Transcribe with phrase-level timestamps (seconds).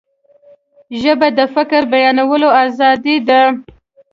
[1.01, 3.41] ژبه د فکر بیانولو آزادي ده